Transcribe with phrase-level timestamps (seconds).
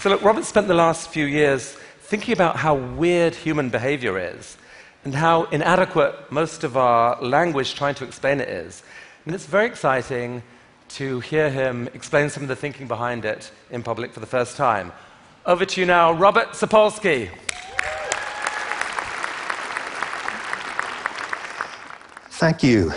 [0.00, 4.56] So, look, Robert spent the last few years thinking about how weird human behavior is
[5.04, 8.82] and how inadequate most of our language trying to explain it is.
[9.26, 10.42] And it's very exciting
[10.96, 14.56] to hear him explain some of the thinking behind it in public for the first
[14.56, 14.90] time.
[15.44, 17.28] Over to you now, Robert Sapolsky.
[22.30, 22.90] Thank you.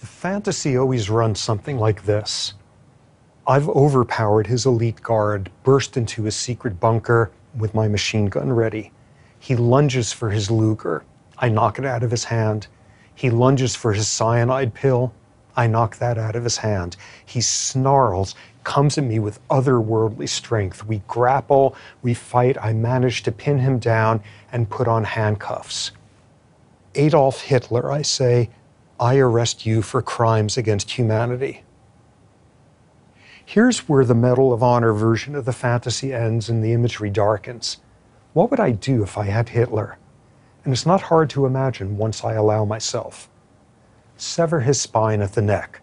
[0.00, 2.54] The fantasy always runs something like this
[3.46, 8.90] I've overpowered his elite guard, burst into his secret bunker with my machine gun ready.
[9.38, 11.04] He lunges for his Luger.
[11.36, 12.68] I knock it out of his hand.
[13.14, 15.12] He lunges for his cyanide pill.
[15.56, 16.96] I knock that out of his hand.
[17.26, 18.34] He snarls,
[18.64, 20.86] comes at me with otherworldly strength.
[20.86, 22.56] We grapple, we fight.
[22.62, 24.22] I manage to pin him down
[24.52, 25.90] and put on handcuffs.
[26.94, 28.48] Adolf Hitler, I say,
[28.98, 31.62] I arrest you for crimes against humanity.
[33.46, 37.76] Here's where the Medal of Honor version of the fantasy ends and the imagery darkens.
[38.32, 39.98] What would I do if I had Hitler?
[40.64, 43.28] And it's not hard to imagine once I allow myself.
[44.16, 45.82] Sever his spine at the neck,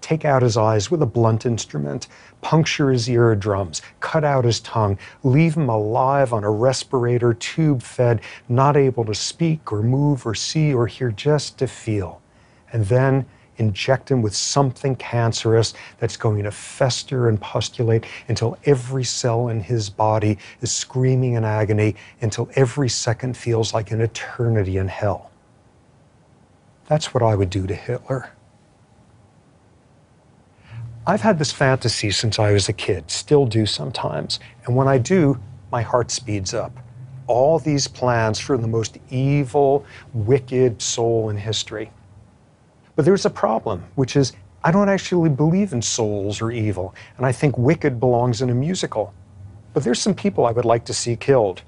[0.00, 2.06] take out his eyes with a blunt instrument,
[2.42, 8.20] puncture his eardrums, cut out his tongue, leave him alive on a respirator, tube fed,
[8.48, 12.22] not able to speak or move or see or hear, just to feel.
[12.72, 13.26] And then
[13.60, 19.60] inject him with something cancerous that's going to fester and pustulate until every cell in
[19.60, 25.30] his body is screaming in agony, until every second feels like an eternity in hell.
[26.86, 28.30] That's what I would do to Hitler.
[31.06, 34.40] I've had this fantasy since I was a kid, still do sometimes.
[34.64, 35.40] And when I do,
[35.72, 36.72] my heart speeds up.
[37.26, 41.90] All these plans for the most evil, wicked soul in history.
[43.00, 47.24] But there's a problem, which is I don't actually believe in souls or evil, and
[47.24, 49.14] I think wicked belongs in a musical.
[49.72, 51.62] But there's some people I would like to see killed.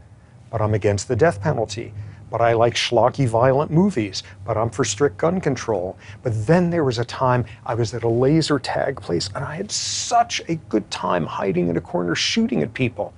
[0.50, 1.94] But I'm against the death penalty
[2.30, 5.96] but I like schlocky violent movies, but I'm for strict gun control.
[6.22, 9.56] But then there was a time I was at a laser tag place and I
[9.56, 13.14] had such a good time hiding in a corner shooting at people.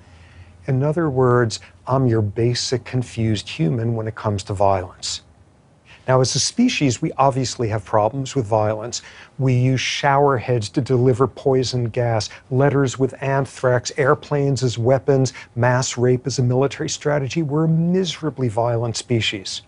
[0.69, 1.59] In other words,
[1.89, 5.23] I'm your basic confused human when it comes to violence.
[6.07, 9.01] Now, as a species, we obviously have problems with violence.
[9.39, 15.97] We use shower heads to deliver poison gas, letters with anthrax, airplanes as weapons, mass
[15.97, 17.43] rape as a military strategy.
[17.43, 19.63] We're a miserably violent species.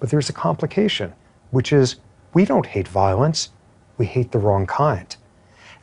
[0.00, 1.12] But there's a complication,
[1.52, 1.96] which is
[2.34, 3.50] we don't hate violence,
[3.96, 5.16] we hate the wrong kind.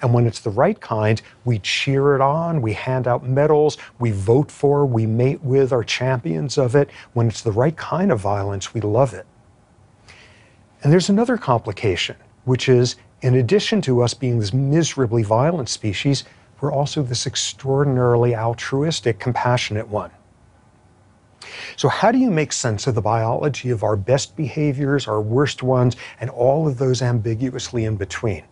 [0.02, 4.12] And when it's the right kind, we cheer it on, we hand out medals, we
[4.12, 6.90] vote for, we mate with our champions of it.
[7.14, 9.26] When it's the right kind of violence, we love it.
[10.84, 16.26] And there's another complication, which is in addition to us being this miserably violent species,
[16.60, 20.12] we're also this extraordinarily altruistic, compassionate one.
[21.78, 25.64] So, how do you make sense of the biology of our best behaviors, our worst
[25.64, 28.44] ones, and all of those ambiguously in between?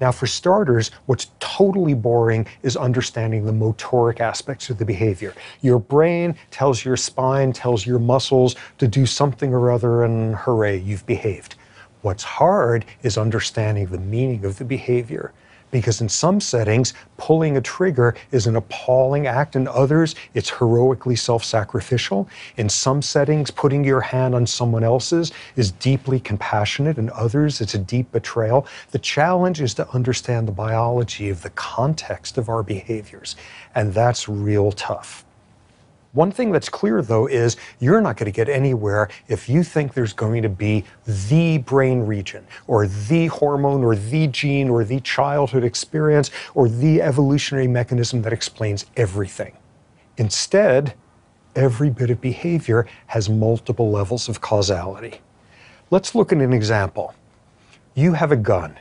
[0.00, 5.34] Now, for starters, what's totally boring is understanding the motoric aspects of the behavior.
[5.60, 10.78] Your brain tells your spine, tells your muscles to do something or other, and hooray,
[10.78, 11.56] you've behaved.
[12.02, 15.32] What's hard is understanding the meaning of the behavior.
[15.70, 19.56] Because in some settings, pulling a trigger is an appalling act.
[19.56, 22.28] In others, it's heroically self sacrificial.
[22.56, 26.98] In some settings, putting your hand on someone else's is deeply compassionate.
[26.98, 28.66] In others, it's a deep betrayal.
[28.90, 33.36] The challenge is to understand the biology of the context of our behaviors.
[33.74, 35.24] And that's real tough.
[36.12, 39.92] One thing that's clear, though, is you're not going to get anywhere if you think
[39.92, 40.84] there's going to be
[41.28, 47.02] the brain region or the hormone or the gene or the childhood experience or the
[47.02, 49.54] evolutionary mechanism that explains everything.
[50.16, 50.94] Instead,
[51.54, 55.20] every bit of behavior has multiple levels of causality.
[55.90, 57.14] Let's look at an example.
[57.94, 58.78] You have a gun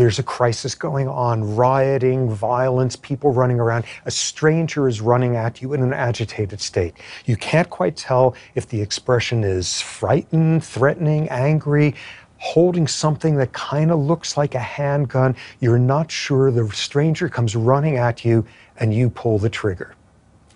[0.00, 3.84] there's a crisis going on, rioting, violence, people running around.
[4.06, 6.94] A stranger is running at you in an agitated state.
[7.26, 11.94] You can't quite tell if the expression is frightened, threatening, angry,
[12.38, 15.36] holding something that kind of looks like a handgun.
[15.60, 16.50] You're not sure.
[16.50, 18.46] The stranger comes running at you
[18.78, 19.94] and you pull the trigger.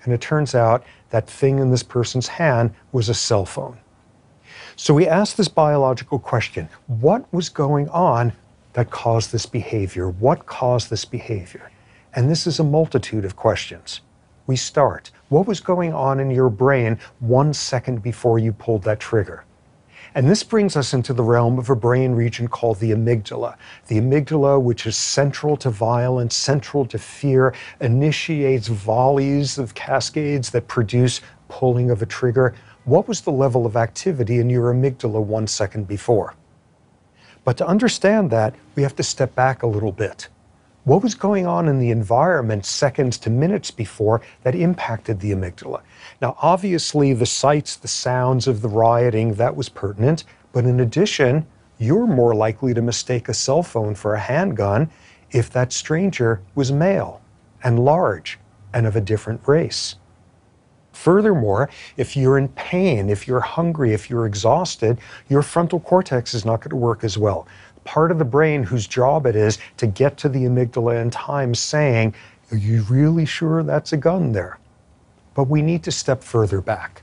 [0.05, 3.77] And it turns out that thing in this person's hand was a cell phone.
[4.77, 8.33] So we asked this biological question what was going on
[8.75, 10.09] that caused this behavior?
[10.09, 11.71] What caused this behavior?
[12.13, 14.03] And this is a multitude of questions.
[14.47, 15.11] We start.
[15.31, 19.45] What was going on in your brain one second before you pulled that trigger?
[20.15, 23.57] And this brings us into the realm of a brain region called the amygdala.
[23.89, 30.69] The amygdala, which is central to violence, central to fear, initiates volleys of cascades that
[30.69, 32.55] produce pulling of a trigger.
[32.85, 36.35] What was the level of activity in your amygdala one second before?
[37.45, 40.29] But to understand that, we have to step back a little bit.
[40.85, 45.81] What was going on in the environment seconds to minutes before that impacted the amygdala?
[46.21, 50.25] Now, obviously, the sights, the sounds of the rioting, that was pertinent.
[50.53, 51.47] But in addition,
[51.79, 54.91] you're more likely to mistake a cell phone for a handgun
[55.31, 57.23] if that stranger was male
[57.63, 58.39] and large
[58.73, 59.97] and of a different race.
[60.95, 64.99] Furthermore, if you're in pain, if you're hungry, if you're exhausted,
[65.29, 67.47] your frontal cortex is not going to work as well.
[67.83, 71.55] Part of the brain whose job it is to get to the amygdala in time
[71.55, 72.15] saying,
[72.53, 74.59] Are you really sure that's a gun there?
[75.35, 77.03] But we need to step further back.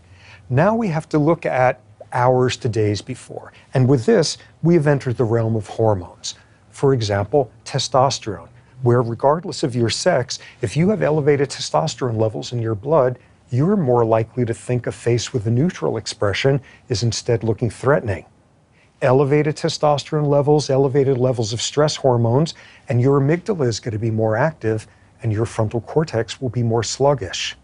[0.50, 1.82] Now we have to look at
[2.14, 3.52] hours to days before.
[3.74, 6.36] And with this, we have entered the realm of hormones.
[6.70, 8.50] For example, testosterone,
[8.84, 13.20] where regardless of your sex, if you have elevated testosterone levels in your blood,
[13.52, 18.26] you're more likely to think a face with a neutral expression is instead looking threatening.
[19.02, 22.54] Elevated testosterone levels, elevated levels of stress hormones,
[22.88, 24.88] and your amygdala is going to be more active
[25.22, 27.58] and your frontal cortex will be more sluggish.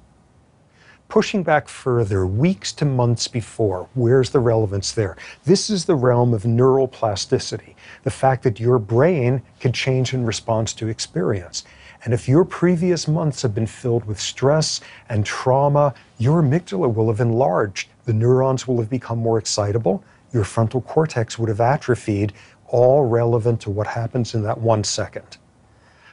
[1.09, 5.15] Pushing back further, weeks to months before, where's the relevance there?
[5.45, 10.25] This is the realm of neural plasticity, the fact that your brain can change in
[10.25, 11.63] response to experience.
[12.05, 17.07] And if your previous months have been filled with stress and trauma, your amygdala will
[17.07, 17.89] have enlarged.
[18.05, 20.03] The neurons will have become more excitable.
[20.31, 22.33] Your frontal cortex would have atrophied,
[22.67, 25.37] all relevant to what happens in that one second.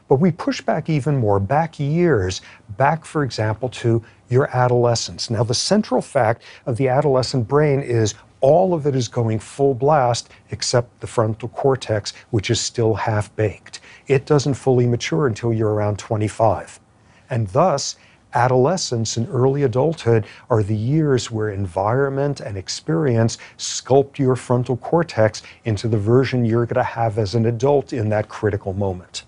[0.09, 2.43] But we push back even more, back years,
[2.77, 5.31] back, for example, to your adolescence.
[5.31, 9.75] Now, the central fact of the adolescent brain is all of it is going full
[9.75, 13.81] blast except the frontal cortex, which is still half baked.
[14.07, 16.79] It doesn't fully mature until you're around 25.
[17.31, 17.97] And thus,
[18.35, 25.41] adolescence and early adulthood are the years where environment and experience sculpt your frontal cortex
[25.65, 29.25] into the version you're going to have as an adult in that critical moment.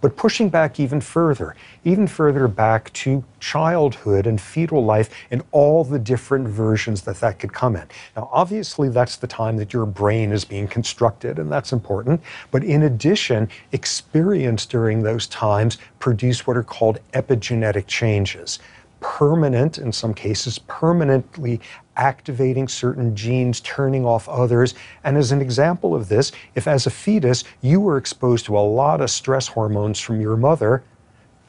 [0.00, 1.54] But pushing back even further,
[1.84, 7.38] even further back to childhood and fetal life and all the different versions that that
[7.38, 7.86] could come in.
[8.16, 12.20] Now, obviously, that's the time that your brain is being constructed, and that's important.
[12.50, 18.58] But in addition, experience during those times produce what are called epigenetic changes
[19.00, 21.60] permanent, in some cases, permanently
[22.00, 24.74] activating certain genes, turning off others.
[25.04, 28.60] And as an example of this, if as a fetus you were exposed to a
[28.60, 30.82] lot of stress hormones from your mother,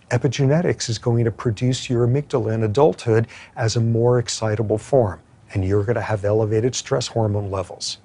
[0.09, 5.21] epigenetics is going to produce your amygdala in adulthood as a more excitable form,
[5.53, 7.99] and you're going to have elevated stress hormone levels.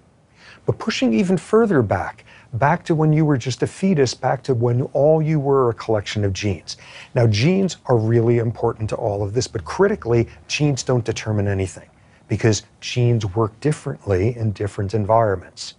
[0.66, 4.54] But pushing even further back, back to when you were just a fetus, back to
[4.54, 6.76] when all you were a collection of genes.
[7.12, 11.88] Now, genes are really important to all of this, but critically, genes don't determine anything
[12.28, 15.75] because genes work differently in different environments.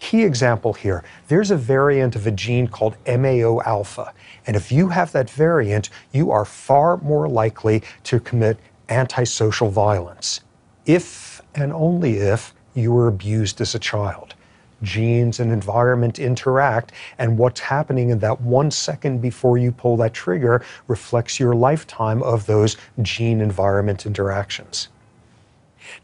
[0.00, 4.12] Key example here there's a variant of a gene called MAO alpha.
[4.46, 8.58] And if you have that variant, you are far more likely to commit
[8.88, 10.40] antisocial violence
[10.84, 14.34] if and only if you were abused as a child
[14.82, 20.12] genes and environment interact, and what's happening in that one second before you pull that
[20.12, 24.88] trigger reflects your lifetime of those gene environment interactions.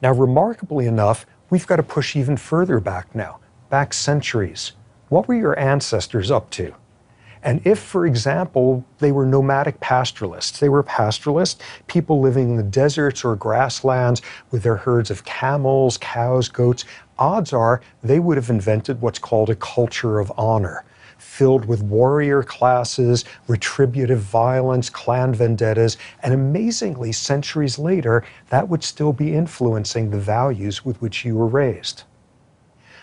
[0.03, 4.73] Now, remarkably enough, we've got to push even further back now, back centuries.
[5.09, 6.75] What were your ancestors up to?
[7.43, 12.63] And if, for example, they were nomadic pastoralists, they were pastoralists, people living in the
[12.63, 14.21] deserts or grasslands
[14.51, 16.85] with their herds of camels, cows, goats,
[17.19, 20.85] odds are they would have invented what's called a culture of honor,
[21.21, 29.13] filled with warrior classes, retributive violence, clan vendettas, and amazingly, centuries later, that would still
[29.13, 32.05] be influencing the values with which you were raised.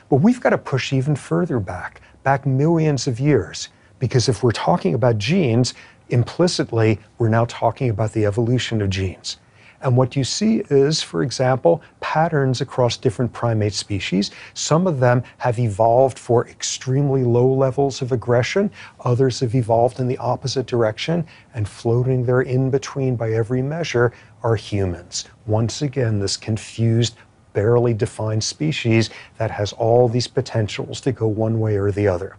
[0.09, 3.69] But we've got to push even further back, back millions of years.
[3.99, 5.73] Because if we're talking about genes,
[6.09, 9.37] implicitly, we're now talking about the evolution of genes.
[9.81, 14.31] And what you see is, for example, patterns across different primate species.
[14.53, 20.07] Some of them have evolved for extremely low levels of aggression, others have evolved in
[20.07, 25.25] the opposite direction, and floating there in between by every measure are humans.
[25.45, 27.15] Once again, this confused,
[27.53, 32.35] barely defined species that has all these potentials to go one way or the other.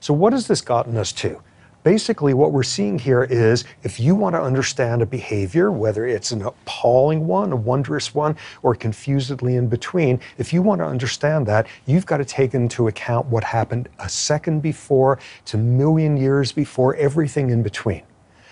[0.00, 1.40] So, what has this gotten us to?
[1.84, 6.30] Basically, what we're seeing here is if you want to understand a behavior, whether it's
[6.30, 11.44] an appalling one, a wondrous one, or confusedly in between, if you want to understand
[11.46, 16.52] that, you've got to take into account what happened a second before to million years
[16.52, 18.02] before, everything in between.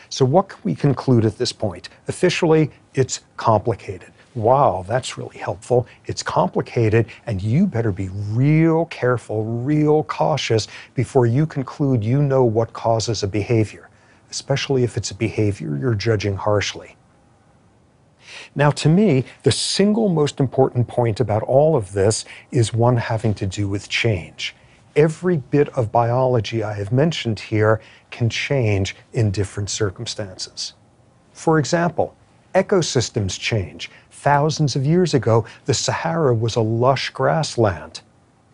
[0.08, 1.88] So, what can we conclude at this point?
[2.08, 4.10] Officially, it's complicated.
[4.40, 5.86] Wow, that's really helpful.
[6.06, 12.42] It's complicated, and you better be real careful, real cautious before you conclude you know
[12.44, 13.90] what causes a behavior,
[14.30, 16.96] especially if it's a behavior you're judging harshly.
[18.54, 23.34] Now, to me, the single most important point about all of this is one having
[23.34, 24.56] to do with change.
[24.96, 30.72] Every bit of biology I have mentioned here can change in different circumstances.
[31.34, 32.16] For example,
[32.54, 33.90] ecosystems change.
[34.10, 38.00] Thousands of years ago, the Sahara was a lush grassland.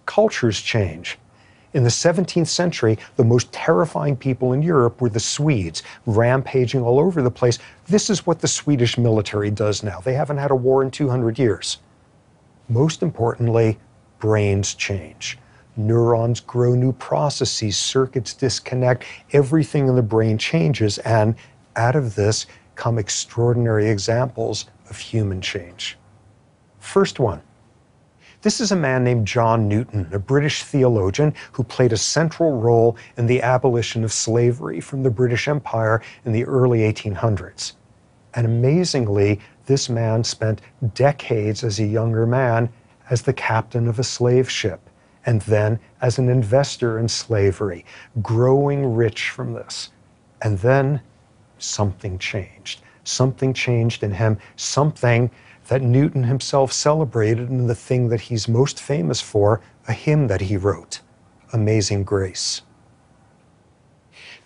[0.05, 1.19] Cultures change.
[1.75, 6.99] In the 17th century, the most terrifying people in Europe were the Swedes, rampaging all
[6.99, 7.59] over the place.
[7.87, 10.01] This is what the Swedish military does now.
[10.01, 11.79] They haven't had a war in 200 years.
[12.69, 13.79] Most importantly,
[14.21, 15.39] brains change.
[15.77, 21.35] Neurons grow new processes, circuits disconnect, everything in the brain changes, and
[21.77, 25.99] out of this come extraordinary examples of human change.
[26.79, 27.43] First one.
[28.43, 32.97] This is a man named John Newton, a British theologian who played a central role
[33.17, 37.73] in the abolition of slavery from the British Empire in the early 1800s.
[38.35, 40.61] And amazingly, this man spent
[40.95, 42.69] decades as a younger man
[43.11, 44.91] as the captain of a slave ship
[45.25, 47.85] and then as an investor in slavery,
[48.23, 49.91] growing rich from this.
[50.43, 51.01] And then
[51.59, 55.31] something changed something changed in him, something
[55.69, 60.41] that Newton himself celebrated in the thing that he's most famous for, a hymn that
[60.41, 61.01] he wrote,
[61.53, 62.63] Amazing Grace.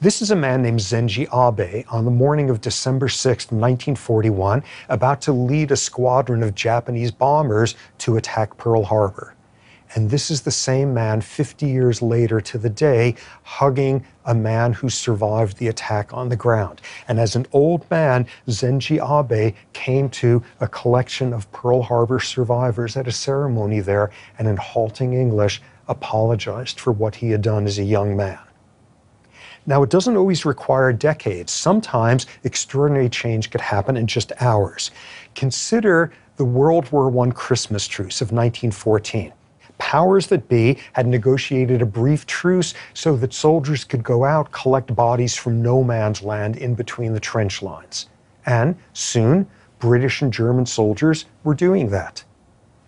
[0.00, 5.20] This is a man named Zenji Abe on the morning of December 6, 1941, about
[5.22, 9.34] to lead a squadron of Japanese bombers to attack Pearl Harbor.
[9.94, 14.72] And this is the same man 50 years later to the day hugging a man
[14.72, 16.80] who survived the attack on the ground.
[17.08, 22.96] And as an old man, Zenji Abe came to a collection of Pearl Harbor survivors
[22.96, 27.78] at a ceremony there and in halting English apologized for what he had done as
[27.78, 28.38] a young man.
[29.66, 31.52] Now, it doesn't always require decades.
[31.52, 34.90] Sometimes extraordinary change could happen in just hours.
[35.34, 39.32] Consider the World War I Christmas truce of 1914
[39.80, 44.94] powers that be had negotiated a brief truce so that soldiers could go out, collect
[44.94, 48.08] bodies from no man's land in between the trench lines.
[48.46, 49.48] And soon,
[49.80, 52.22] British and German soldiers were doing that,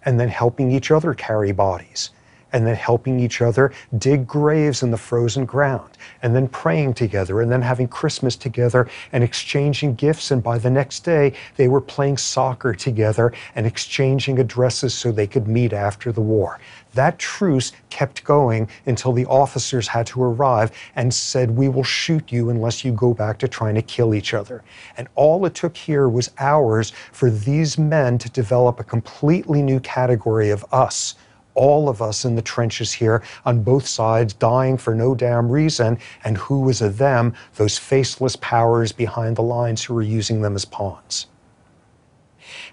[0.05, 2.11] and then helping each other carry bodies
[2.53, 5.91] and then helping each other dig graves in the frozen ground,
[6.23, 10.31] and then praying together, and then having Christmas together and exchanging gifts.
[10.31, 15.27] And by the next day, they were playing soccer together and exchanging addresses so they
[15.27, 16.59] could meet after the war.
[16.95, 22.31] That truce kept going until the officers had to arrive and said, We will shoot
[22.31, 24.63] you unless you go back to trying to kill each other.
[24.97, 29.81] And all it took here was hours for these men to develop a completely new
[29.81, 31.15] category of us
[31.55, 35.99] all of us in the trenches here on both sides dying for no damn reason,
[36.25, 40.55] and who was a them, those faceless powers behind the lines who were using them
[40.55, 41.27] as pawns.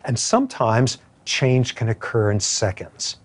[0.05, 3.17] And sometimes change can occur in seconds.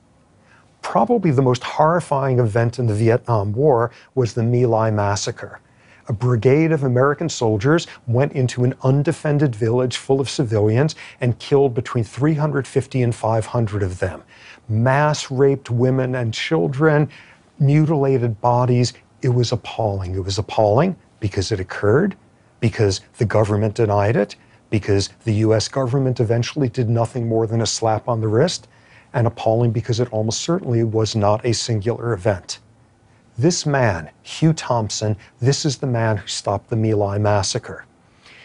[0.82, 5.61] Probably the most horrifying event in the Vietnam War was the My Lai massacre
[6.08, 11.75] a brigade of American soldiers went into an undefended village full of civilians and killed
[11.75, 14.23] between 350 and 500 of them.
[14.68, 17.09] Mass raped women and children,
[17.59, 18.94] mutilated bodies.
[19.23, 20.14] It was appalling.
[20.14, 22.16] It was appalling because it occurred,
[22.61, 24.37] because the government denied it,
[24.71, 28.68] because the US government eventually did nothing more than a slap on the wrist,
[29.12, 32.59] and appalling because it almost certainly was not a singular event.
[33.38, 37.85] This man, Hugh Thompson, this is the man who stopped the My Lai massacre.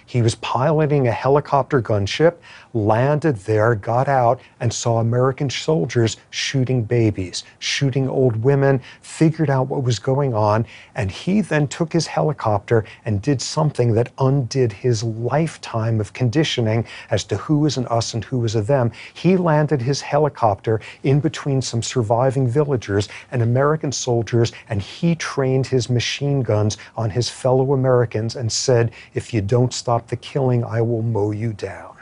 [0.10, 2.38] He was piloting a helicopter gunship,
[2.74, 9.68] landed there, got out, and saw American soldiers shooting babies, shooting old women, figured out
[9.68, 14.72] what was going on, and he then took his helicopter and did something that undid
[14.72, 18.92] his lifetime of conditioning as to who is an us and who is a them.
[19.14, 25.68] He landed his helicopter in between some surviving villagers and American soldiers, and he trained
[25.68, 30.16] his machine guns on his fellow Americans and said, If you don't stop stop the
[30.16, 31.98] killing, I will mow you down.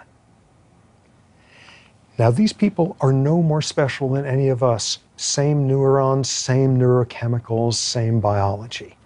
[2.20, 5.00] Now, these people are no more special than any of us.
[5.18, 8.98] Same neurons, same neurochemicals, same biology.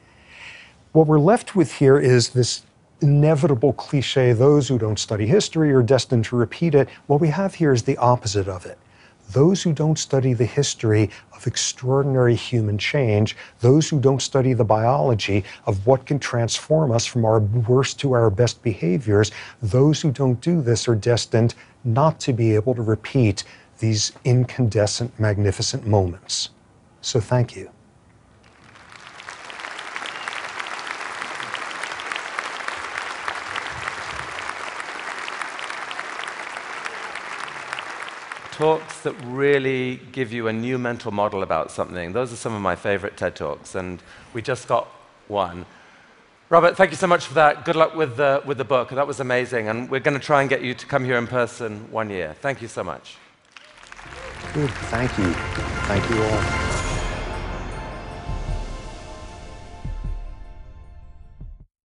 [0.91, 2.63] What we're left with here is this
[3.01, 6.89] inevitable cliche those who don't study history are destined to repeat it.
[7.07, 8.77] What we have here is the opposite of it.
[9.33, 14.63] Those who don't study the history of extraordinary human change, those who don't study the
[14.63, 20.11] biology of what can transform us from our worst to our best behaviors, those who
[20.11, 23.43] don't do this are destined not to be able to repeat
[23.79, 26.49] these incandescent, magnificent moments.
[27.01, 27.71] So thank you.
[38.61, 42.13] Talks that really give you a new mental model about something.
[42.13, 44.03] Those are some of my favorite TED Talks, and
[44.35, 44.85] we just got
[45.27, 45.65] one.
[46.49, 47.65] Robert, thank you so much for that.
[47.65, 48.89] Good luck with the, with the book.
[48.89, 51.25] That was amazing, and we're going to try and get you to come here in
[51.25, 52.35] person one year.
[52.39, 53.15] Thank you so much.
[54.53, 54.69] Good.
[54.69, 55.33] Thank you.
[55.87, 56.70] Thank you all.